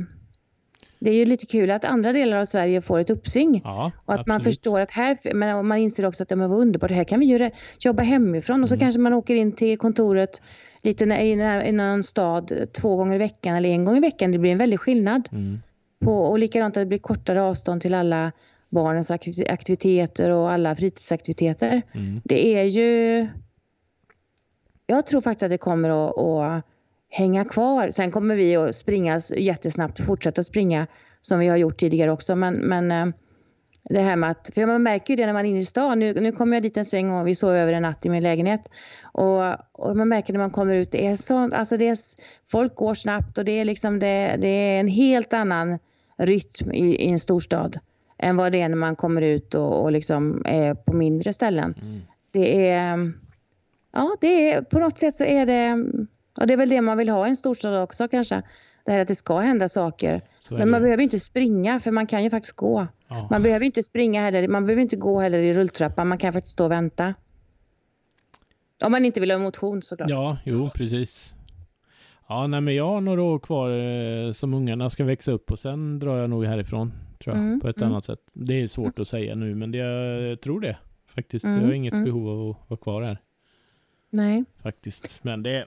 [1.05, 3.61] det är ju lite kul att andra delar av Sverige får ett uppsving.
[3.65, 4.55] Ja, Och att man absolut.
[4.55, 7.27] förstår att här, men man inser också att ja, men vad underbart, här kan vi
[7.27, 8.63] ju jobba hemifrån.
[8.63, 8.81] Och så Mm.
[8.81, 10.43] kanske man åker in till kontoret
[10.83, 14.33] lite i någon stad två gånger i veckan eller en gång i veckan.
[14.33, 15.29] Det blir en väldig skillnad.
[15.33, 15.59] Mm.
[16.01, 18.33] På, och likadant att det blir kortare avstånd till alla
[18.69, 21.83] barnens aktiv- aktiviteter och alla fritidsaktiviteter.
[21.95, 22.21] Mm.
[22.25, 23.27] Det är ju...
[24.87, 26.65] Jag tror faktiskt att det kommer att, att
[27.15, 27.91] hänga kvar.
[27.91, 30.87] Sen kommer vi att springa jättesnabbt och fortsätta springa
[31.21, 32.37] som vi har gjort tidigare också.
[32.37, 33.15] Men, men eh,
[33.91, 35.99] det här med att, för man märker ju det när man är inne i stan.
[35.99, 38.23] Nu, nu kommer jag dit en sväng och vi sov över en natt i min
[38.23, 38.71] lägenhet.
[39.03, 41.97] Och, och man märker när man kommer ut, det är så, alltså det är,
[42.51, 45.79] folk går snabbt och det är, liksom det, det är en helt annan
[46.17, 47.79] rytm i, i en storstad
[48.19, 51.75] än vad det är när man kommer ut och, och liksom är på mindre ställen.
[51.83, 52.01] Mm.
[52.33, 53.13] Det är,
[53.93, 55.85] ja, det är, på något sätt så är det,
[56.41, 58.43] och det är väl det man vill ha i en storstad också kanske.
[58.85, 60.23] Det här att det ska hända saker.
[60.51, 62.87] Men man behöver inte springa, för man kan ju faktiskt gå.
[63.09, 63.29] Ja.
[63.31, 66.09] Man behöver inte springa heller, man behöver inte gå heller i rulltrappan.
[66.09, 67.15] Man kan faktiskt stå och vänta.
[68.85, 70.11] Om man inte vill ha motion såklart.
[70.11, 71.35] Ja, jo, precis.
[72.29, 75.59] Ja, nej, men jag har några år kvar eh, som ungarna ska växa upp och
[75.59, 76.93] sen drar jag nog härifrån,
[77.25, 77.93] tror jag, Mm, på ett mm.
[77.93, 78.21] annat sätt.
[78.33, 81.45] Det är svårt att säga nu, men det, jag tror det faktiskt.
[81.45, 82.05] Mm, jag har inget mm.
[82.05, 83.19] behov av att vara kvar här,
[84.11, 84.45] Nej.
[84.63, 85.25] faktiskt.
[85.25, 85.67] Men det,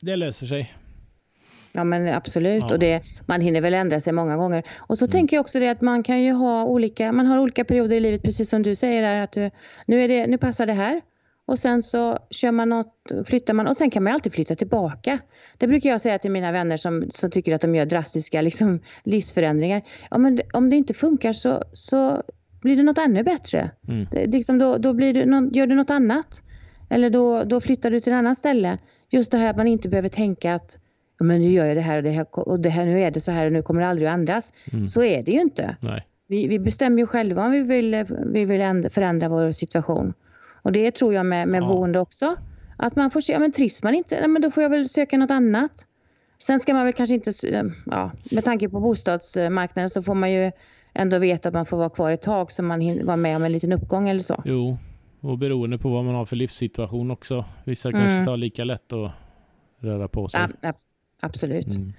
[0.00, 0.74] det löser sig.
[1.72, 2.64] Ja men absolut.
[2.68, 2.74] Ja.
[2.74, 4.62] Och det, man hinner väl ändra sig många gånger.
[4.78, 5.12] Och så Mm.
[5.12, 8.00] tänker jag också det att man kan ju ha olika, man har olika perioder i
[8.00, 9.50] livet precis som du säger där att du,
[9.86, 11.00] nu, är det, nu passar det här.
[11.46, 12.94] Och sen så kör man något,
[13.26, 15.18] flyttar man och sen kan man alltid flytta tillbaka.
[15.58, 18.80] Det brukar jag säga till mina vänner som, som tycker att de gör drastiska liksom,
[19.04, 19.82] livsförändringar.
[20.10, 22.22] Ja, men det- om det inte funkar så, så
[22.62, 23.70] blir det något ännu bättre.
[23.88, 24.06] Mm.
[24.10, 26.42] Det, liksom då, då blir du någon, gör du något annat.
[26.88, 28.78] Eller då, då flyttar du till ett annat ställe.
[29.10, 30.78] Just det här att man inte behöver tänka att
[31.18, 33.10] ja, men nu gör jag det här och det här och det här, nu är
[33.10, 34.52] det så här och nu kommer det aldrig att ändras.
[34.72, 34.86] Mm.
[34.86, 35.76] Så är det ju inte.
[35.80, 36.06] Nej.
[36.26, 40.14] Vi, vi bestämmer ju själva om vi vill, vi vill änd- förändra vår situation.
[40.62, 41.66] Och det tror jag med, med Ja.
[41.68, 42.36] boende också.
[42.76, 44.88] Att man får se, ja, men trivs man inte, nej, men då får jag väl
[44.88, 45.72] söka något annat.
[46.38, 47.44] Sen ska man väl kanske inte, s-
[47.86, 50.52] ja, med tanke på bostadsmarknaden så får man ju
[50.94, 53.44] ändå veta att man får vara kvar ett tag så man hinner vara med om
[53.44, 54.42] en liten uppgång eller så.
[54.44, 54.76] Jo,
[55.20, 57.44] och beroende på vad man har för livssituation också.
[57.64, 58.00] Vissa Mm.
[58.00, 59.12] kanske tar lika lätt att
[59.78, 60.40] röra på sig.
[60.60, 60.72] Ja,
[61.22, 61.74] absolut.
[61.74, 61.92] Mm.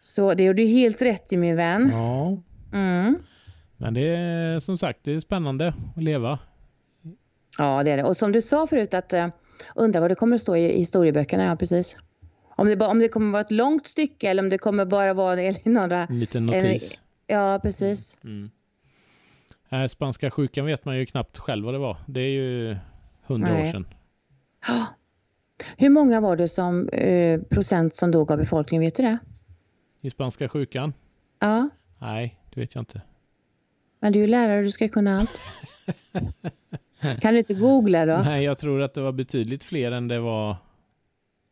[0.00, 1.88] Så det gjorde du helt rätt i min vän.
[1.92, 2.38] Ja,
[2.72, 3.18] Mm.
[3.76, 6.38] men det är som sagt, det är spännande att leva.
[7.58, 8.04] Ja, det är det.
[8.04, 9.26] Och som du sa förut att uh,
[9.74, 11.44] undrar vad det kommer att stå i historieböckerna.
[11.44, 11.96] Ja, precis.
[12.56, 15.14] Om det, bara, om det kommer vara ett långt stycke eller om det kommer bara
[15.14, 16.06] vara några...
[16.06, 17.00] En liten notis.
[17.26, 18.18] Ja, precis.
[18.24, 18.50] Mm.
[19.72, 21.96] Äh, spanska sjukan vet man ju knappt själv vad det var.
[22.06, 22.76] Det är ju
[23.22, 23.72] hundra år Nej.
[23.72, 23.86] sedan.
[25.76, 28.84] Hur många var det som eh, procent som dog av befolkningen?
[28.84, 29.18] Vet du det?
[30.00, 30.92] I spanska sjukan?
[31.38, 33.02] Ja, Nej, det vet jag inte.
[34.00, 35.40] men du är ju lärare, du ska kunna allt.
[37.20, 38.22] kan du inte googla då?
[38.24, 40.56] Nej, jag tror att det var betydligt fler än det var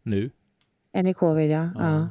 [0.02, 0.30] nu.
[0.92, 1.70] Än i covid, ja.
[1.74, 1.90] Ja.
[1.90, 2.08] ja.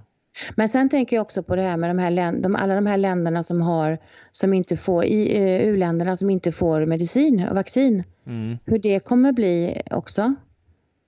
[0.56, 2.98] Men sen tänker jag också på det här med de här de, alla de här
[2.98, 3.98] länderna som har,
[4.32, 8.04] som inte får, i eh, u-länderna som inte får medicin och vaccin.
[8.28, 8.58] Mm.
[8.66, 10.36] Hur det kommer bli också.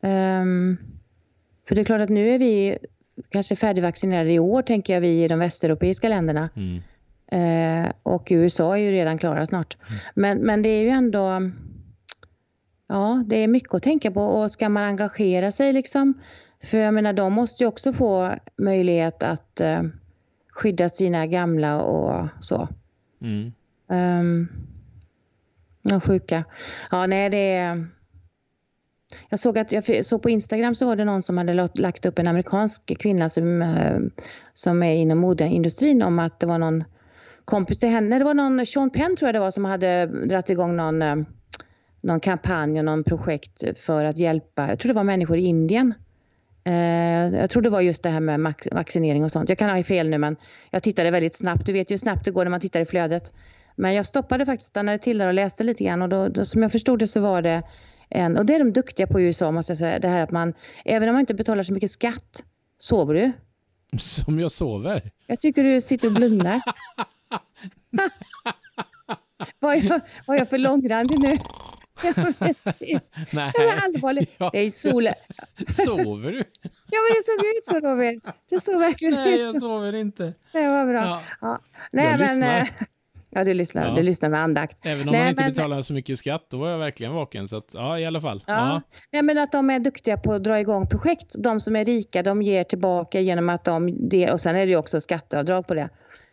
[0.03, 0.77] Ehm,
[1.67, 2.77] för det är klart att nu är vi
[3.29, 6.49] kanske färdigvaccinerade i år, tänker jag, vi i de västeuropeiska länderna.
[6.55, 6.81] Mm.
[7.31, 9.77] Eh, och USA är ju redan klara snart.
[10.13, 11.51] Men, men det är ju ändå...
[12.87, 14.21] Ja, det är mycket att tänka på.
[14.23, 16.13] Och ska man engagera sig liksom?
[16.63, 19.84] För jag menar, de måste ju också få möjlighet att eh,
[20.50, 22.67] skydda sina gamla och så.
[23.21, 23.52] Mm.
[23.88, 24.47] Um,
[25.82, 26.43] ja, sjuka.
[26.91, 27.88] Ja, nej, det är...
[29.30, 32.06] Jag såg att jag såg på Instagram så var det någon som hade lagt- lagt
[32.06, 34.00] upp en amerikansk kvinna som, eh,
[34.54, 36.84] som är inom modeindustrin om att det var någon
[37.45, 38.17] kompis till henne.
[38.17, 41.15] Det var någon, Sean Penn tror jag det var, som hade dragit igång någon, eh,
[42.02, 45.93] någon kampanj och någon projekt för att hjälpa, jag tror det var människor i Indien.
[46.63, 49.50] Eh, jag tror det var just det här med vaccinering och sånt.
[49.50, 50.36] Jag kan ha fel nu men
[50.71, 51.65] jag tittade väldigt snabbt.
[51.65, 53.34] Du vet ju hur snabbt det går när man tittar i flödet.
[53.76, 56.62] Men jag stoppade faktiskt, stannade till där och läste lite grann och då, då, som
[56.62, 57.63] jag förstod det så var det
[58.10, 60.32] en, och det är de duktiga på i USA måste jag säga, det här att
[60.32, 60.54] man,
[60.86, 62.43] även om man inte betalar så mycket skatt,
[62.78, 63.32] sover du?
[64.00, 65.12] Som jag sover.
[65.28, 66.62] Jag tycker du sitter och blundar.
[69.60, 71.38] var, jag, var jag för långrandig nu?
[72.39, 73.15] Precis.
[73.33, 73.51] Nej.
[73.53, 74.31] Ja, men allvarligt.
[74.37, 74.49] Ja.
[74.53, 75.07] Det är sol.
[75.67, 76.37] Sover du?
[76.63, 78.35] Ja, men det såg ut så Robert.
[78.49, 79.59] Det såg verkligen Nej, ut jag så.
[79.59, 80.33] sover inte.
[80.51, 81.01] Det var bra.
[81.01, 81.21] Ja.
[81.41, 81.59] Ja.
[81.91, 82.57] Nej, Jag men, lyssnar.
[82.59, 82.67] eh,
[83.33, 83.87] Ja, du lyssnar.
[83.87, 83.93] Ja.
[83.95, 84.85] Du lyssnar med andakt.
[84.85, 87.47] Även om Nej, man inte men- betalar så mycket skatt, då var jag verkligen vaken.
[87.47, 88.43] Så att, ja, i alla fall.
[88.47, 88.53] Ja.
[88.53, 88.81] Ja.
[89.11, 91.35] Nej, men att de är duktiga på att dra igång projekt.
[91.43, 94.09] De som är rika, de ger tillbaka genom att de...
[94.09, 95.89] Det, och sen är det ju också skatteavdrag på det.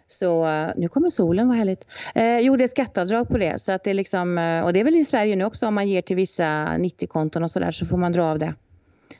[0.09, 1.87] Så eh, nu kommer solen, vad härligt.
[2.15, 3.61] Eh, jo, det är skatteavdrag på det.
[3.61, 5.75] Så att det är liksom, eh, och det är väl i Sverige nu också, om
[5.75, 6.45] man ger till vissa
[6.77, 8.55] 90-konton och sådär så får man dra av det.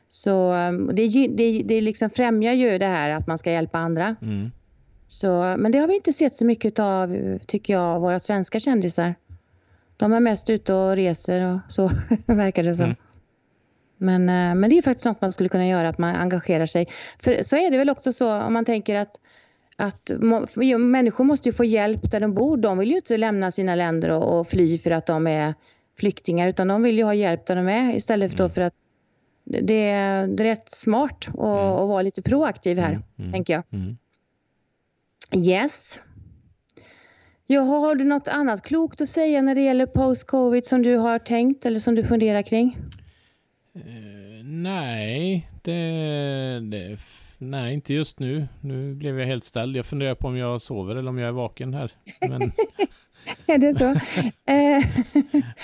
[0.09, 4.17] Så eh, det, det, det liksom främjar ju det här att man ska hjälpa andra.
[4.23, 4.51] Mm.
[5.07, 9.15] Så, men det har vi inte sett så mycket av, tycker jag, våra svenska kändisar.
[9.97, 11.91] De är mest ute och reser och så,
[12.27, 12.85] verkar det som.
[12.85, 12.97] Mm.
[14.01, 14.25] Men,
[14.61, 16.87] men det är faktiskt något man skulle kunna göra, att man engagerar sig.
[17.19, 19.21] För så är det väl också så, om man tänker att,
[19.79, 20.11] att
[20.79, 22.57] människor måste ju få hjälp där de bor.
[22.57, 25.55] De vill ju inte lämna sina länder och, och fly för att de är
[25.99, 28.75] flyktingar, utan de vill ju ha hjälp där de är istället för, då för att
[29.45, 29.59] det
[29.91, 33.33] är, det är rätt smart att att vara lite proaktiv här, Mm, mm.
[33.33, 33.63] tänker jag.
[33.71, 33.97] Mm.
[35.49, 36.01] Yes.
[37.47, 41.19] Ja, har du något annat klokt att säga när det gäller post-covid som du har
[41.19, 42.77] tänkt eller som du funderar kring?
[43.75, 43.83] Eh,
[44.45, 45.81] Nej, det,
[46.71, 46.99] det,
[47.39, 48.49] nej, inte just nu.
[48.61, 49.77] Nu blev jag helt ställd.
[49.77, 51.93] Jag funderar på om jag sover eller om jag är vaken här.
[52.29, 52.43] Men...
[53.47, 53.85] är det så?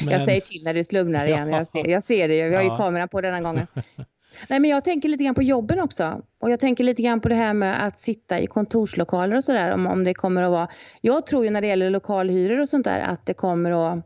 [0.05, 0.13] Men...
[0.13, 1.49] Jag säger till när det slumnar igen.
[1.49, 2.49] Jag ser, jag ser det.
[2.49, 2.77] Vi har ju ja.
[2.77, 3.67] kameran på denna gången.
[4.49, 6.23] Nej, men jag tänker lite grann på jobben också.
[6.39, 9.71] Och jag tänker lite grann på det här med att sitta i kontorslokaler och sådär.
[9.71, 10.69] Om, om det kommer att vara...
[11.01, 13.97] Jag tror ju när det gäller lokalhyror och sånt där att det kommer att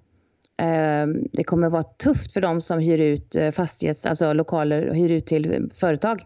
[0.60, 4.88] eh, det kommer att vara tufft för de som hyr ut eh, fastighets, alltså lokaler
[4.88, 6.24] och hyr ut till företag.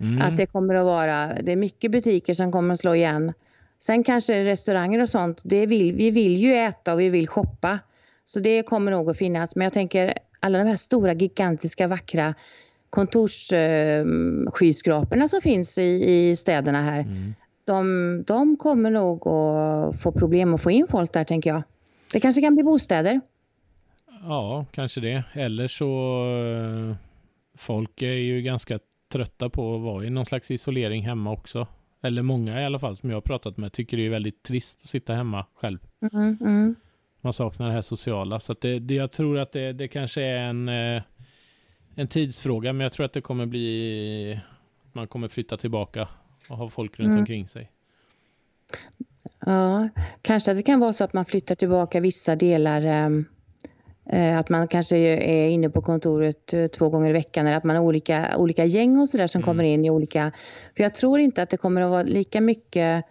[0.00, 0.22] Mm.
[0.22, 3.32] Att det kommer att vara, det är mycket butiker som kommer att slå igen.
[3.78, 7.78] Sen kanske restauranger och sånt, det vill, vi vill ju äta och vi vill shoppa.
[8.24, 9.56] Så det kommer nog att finnas.
[9.56, 12.34] Men jag tänker alla de här stora, gigantiska, vackra
[12.90, 17.00] kontorsskyskraporna eh, som finns i, i städerna här.
[17.00, 17.34] Mm.
[17.64, 21.62] De, de kommer nog att få problem att få in folk där, tänker jag.
[22.12, 23.20] Det kanske kan bli bostäder.
[24.22, 25.24] Ja, kanske det.
[25.32, 25.86] Eller så...
[26.90, 26.96] Eh,
[27.56, 28.78] folk är ju ganska
[29.10, 31.66] trötta på att vara i någon slags isolering hemma också.
[32.02, 34.80] Eller många i alla fall som jag har pratat med tycker det är väldigt trist
[34.82, 35.78] att sitta hemma själv.
[36.12, 36.74] Mm, mm.
[37.20, 38.40] Man saknar det här sociala.
[38.40, 41.02] Så det, det, jag tror att det, det kanske är en, eh,
[41.94, 44.40] en tidsfråga, men jag tror att det kommer bli...
[44.92, 46.08] Man kommer flytta tillbaka
[46.48, 47.18] och ha folk runt mm.
[47.18, 47.70] omkring sig.
[49.46, 49.88] Ja,
[50.22, 53.26] kanske det kan vara så att man flyttar tillbaka vissa delar um
[54.12, 57.76] att man kanske är inne på kontoret eh, två gånger i veckan eller att man
[57.76, 59.46] har olika, olika gäng och sådär som mm.
[59.46, 60.32] kommer in i olika...
[60.76, 63.04] För jag tror inte att det kommer att vara lika mycket...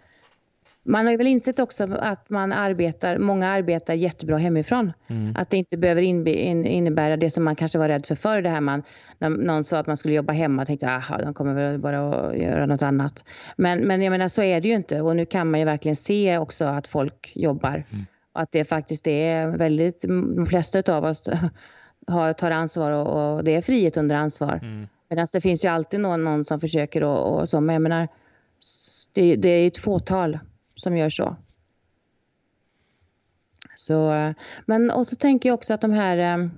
[0.82, 4.92] Man har väl insett också att man arbetar, många arbetar jättebra hemifrån.
[5.10, 5.36] Mm.
[5.36, 8.42] Att det inte behöver innebära det som man kanske var rädd för förr.
[8.42, 8.82] Det här man,
[9.18, 12.38] när någon sa att man skulle jobba hemma tänkte att de kommer väl bara att
[12.38, 13.24] göra något annat.
[13.56, 15.96] Men, men jag menar så är det ju inte och nu kan man ju verkligen
[15.96, 17.84] se också att folk jobbar.
[17.92, 20.02] Mm att det faktiskt är väldigt,
[20.36, 21.28] de flesta av oss
[22.06, 24.60] har, tar ansvar och, och, det är frihet under ansvar.
[24.62, 24.88] Mm.
[25.08, 27.60] Medan det finns ju alltid någon, någon som försöker och, och så.
[27.60, 28.08] Men jag menar,
[29.12, 30.38] det, det är ett fåtal
[30.74, 31.36] som gör så.
[33.74, 34.32] så
[34.66, 36.50] men och så tänker jag också att de här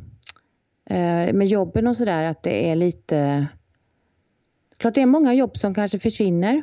[0.91, 3.47] eh, med jobben och sådär, att det är lite...
[4.77, 6.63] Klart det är många jobb som kanske försvinner.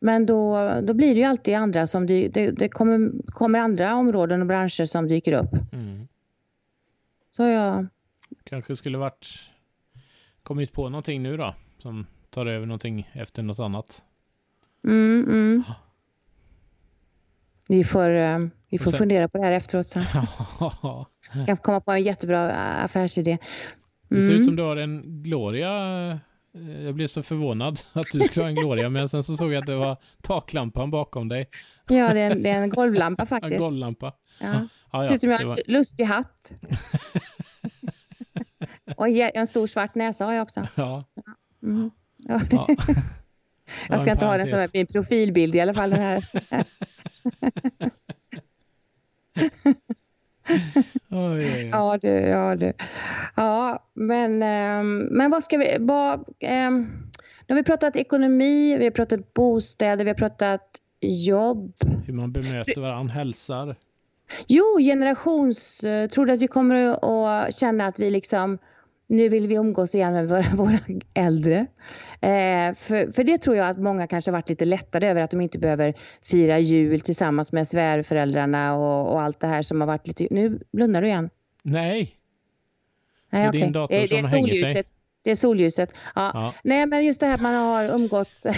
[0.00, 3.94] Men då, då blir det ju alltid andra som dy, det, det kommer, kommer andra
[3.94, 5.72] områden och branscher som dyker upp.
[5.72, 6.08] Mm.
[7.30, 7.86] Så jag...
[8.44, 9.50] Kanske skulle varit
[10.42, 14.02] kommit på någonting nu då som tar över någonting efter något annat.
[14.84, 15.62] Mm, mm.
[17.68, 18.38] Vi får, eh,
[18.70, 18.98] vi får sen...
[18.98, 20.04] fundera på det här efteråt sen.
[21.46, 23.30] kan komma på en jättebra affärsidé.
[23.30, 23.40] Mm.
[24.08, 24.56] Det ser ut som mm.
[24.56, 25.70] du har en Gloria
[26.10, 26.18] Eh,
[26.84, 29.60] jag blev så förvånad att du skulle ha en Gloria, men sen så såg jag
[29.60, 31.46] att det var taklampan bakom dig.
[31.88, 33.54] Ja, det är en, det är en golvlampa faktiskt.
[33.54, 34.12] En golvlampa.
[34.38, 34.68] Ja.
[34.92, 35.56] Ja, Ser ut som jag har var...
[35.56, 36.52] en lustig hatt.
[38.96, 40.68] Och en stor svart näsa har jag också.
[40.74, 41.04] Ja.
[41.62, 41.90] Mm.
[42.28, 42.68] ja.
[43.88, 45.90] jag ska inte ha den som min profilbild i alla fall.
[45.90, 46.24] Den här.
[51.08, 51.68] oj, oj.
[51.72, 52.72] Ja, du, ja, du.
[53.34, 55.76] Ja, men, um, men vad ska vi...
[55.80, 57.08] Vad, um,
[57.46, 60.62] nu har vi pratat ekonomi, vi har pratat bostäder, vi har pratat
[61.00, 61.74] jobb.
[62.06, 63.76] Hur man bemöter varandra, hälsar.
[64.46, 65.80] Jo, generations...
[66.10, 66.74] Tror du att vi kommer
[67.46, 68.58] att känna att vi liksom
[69.08, 70.78] nu vill vi umgås igen med våra, våra
[71.14, 71.66] äldre.
[72.20, 75.40] Eh, för, för det tror jag att många kanske varit lite lättade över att de
[75.40, 80.06] inte behöver fira jul tillsammans med svärföräldrarna och, och allt det här som har varit
[80.06, 80.28] lite...
[80.30, 81.30] Nu blundar du igen.
[81.62, 82.17] Nej.
[83.30, 84.72] Nej det är din dator det, som det är solljuset.
[84.72, 84.84] Sig.
[85.22, 85.98] Det är solljuset.
[86.14, 86.30] Ja.
[86.34, 86.54] ja.
[86.64, 88.46] Nej, men just det här man har umgåtts...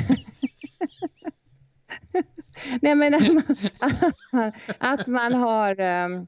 [2.82, 3.56] Nej, men att man,
[4.78, 5.80] att man har...
[5.80, 6.26] Um,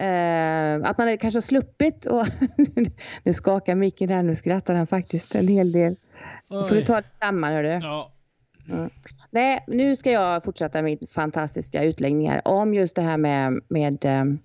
[0.00, 2.26] Uh, att man kanske har sluppit och
[3.22, 5.96] nu skakar micken här, nu skrattar han faktiskt en hel del.
[6.50, 6.68] Oj.
[6.68, 7.80] får du ta det samman hörru.
[7.82, 8.12] Ja.
[8.68, 8.90] Mm.
[9.30, 14.36] Nej, nu ska jag fortsätta med fantastiska utläggningar om just det här med, med uh,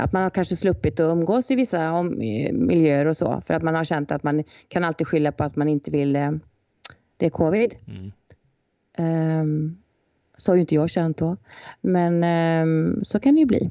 [0.00, 2.18] att man har kanske sluppit att umgås i vissa om,
[2.52, 3.40] miljöer och så.
[3.40, 6.16] För att man har känt att man kan alltid skylla på att man inte vill,
[6.16, 6.32] uh,
[7.16, 7.74] det är covid.
[7.86, 8.12] Mm.
[9.40, 9.78] Um,
[10.36, 11.36] så har ju inte jag känt då.
[11.80, 12.24] Men
[12.64, 13.70] um, så kan det ju bli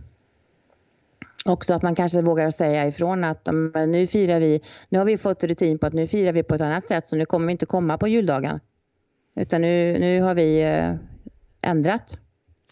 [1.45, 3.49] också att man kanske vågar säga ifrån att
[3.87, 6.61] nu firar vi, nu har vi fått rutin på att nu firar vi på ett
[6.61, 8.59] annat sätt så nu kommer vi inte komma på juldagen.
[9.35, 10.95] Utan nu, nu har vi eh,
[11.63, 12.17] ändrat.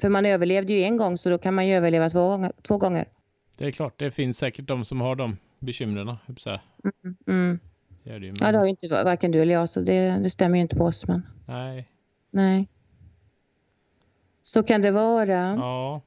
[0.01, 3.07] För man överlevde ju en gång så då kan man ju överleva två, två gånger.
[3.57, 6.07] Det är klart, det finns säkert de som har de bekymren.
[6.07, 6.17] Mm,
[7.27, 7.59] mm.
[8.03, 10.57] Det det Ja, det har ju inte varken du eller jag så det, det stämmer
[10.57, 11.07] ju inte på oss.
[11.07, 11.27] Men...
[11.45, 11.89] Nej.
[12.31, 12.67] Nej.
[14.41, 15.55] Så kan det vara.
[15.57, 16.01] Ja.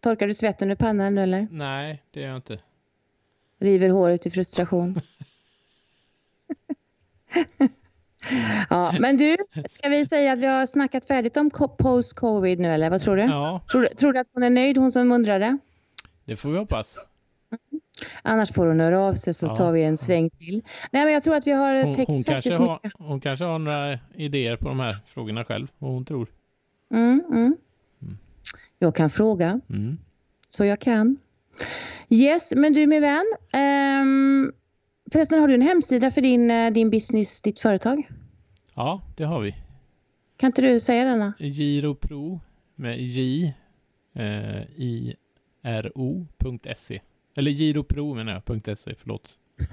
[0.00, 1.48] Torkar du svetten ur pannan eller?
[1.50, 2.60] Nej, det gör jag inte.
[3.58, 5.00] River håret i frustration?
[8.70, 9.36] Ja, men du,
[9.68, 13.22] ska vi säga att vi har snackat färdigt om post-covid nu eller vad tror du?
[13.22, 15.58] Ja, Tror, du- tror du att hon är nöjd, hon som undrade?
[16.24, 16.98] det får vi hoppas.
[18.22, 19.56] Annars får hon höra av sig så Ja.
[19.56, 20.62] tar vi en sväng till.
[20.90, 22.92] Nej, men jag tror att vi har Hon, täckt hon, kanske har, mycket.
[22.98, 26.28] hon kanske har några idéer på de här frågorna själv, vad hon tror.
[26.94, 27.56] Mm, mm.
[28.78, 29.98] Jag kan fråga, Mm.
[30.48, 31.16] så jag kan.
[32.08, 33.24] Yes, men du min vän.
[34.02, 34.52] Um,
[35.12, 38.08] förresten, har du en hemsida för din, eh, din business, ditt företag?
[38.74, 39.54] Ja, det har vi.
[40.36, 41.32] Kan inte du säga denna?
[41.38, 42.40] Giropro
[42.74, 43.44] med J
[44.14, 45.14] eh, i
[45.62, 47.00] R O.se.
[47.36, 49.30] Eller giropro menar jag, .se, förlåt.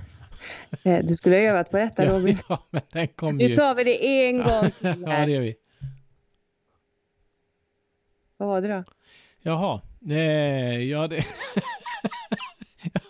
[0.83, 2.37] Eh, Du skulle ha övat på detta Ja, Robin.
[2.49, 3.55] ja, men den kom Nu ju.
[3.55, 5.25] tar vi det en gång till ja, här.
[5.25, 5.55] det gör vi.
[8.37, 8.83] Vad var det då?
[9.41, 11.23] Jaha, eh, ja det...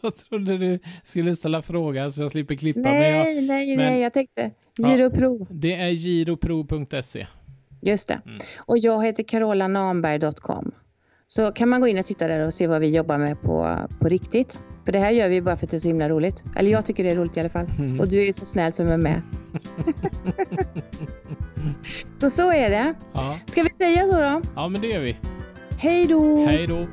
[0.08, 2.80] jag trodde du skulle ställa frågan så jag slipper klippa.
[2.80, 4.88] Men jag, Nej, nej, men- nej, jag tänkte Ja.
[4.90, 5.46] Giropro.
[5.50, 7.28] det är giropro.se.
[7.82, 8.22] Just det.
[8.26, 8.38] Mm.
[8.60, 10.72] Och jag heter carolanamberg.com.
[11.30, 13.88] Så kan man gå in och titta där och se vad vi jobbar med på,
[14.00, 14.60] på riktigt.
[14.86, 16.44] För det här gör vi bara för att det är så himla roligt.
[16.56, 17.66] Eller jag tycker det är roligt i alla fall.
[17.80, 18.00] Mm.
[18.00, 19.22] Och du är ju så snäll som är med.
[22.20, 22.94] så så är det.
[23.14, 23.38] Ja.
[23.46, 24.42] Ska vi säga så då?
[24.56, 25.18] ja, men det gör vi.
[25.80, 26.46] Hej då!
[26.46, 26.86] Hej då!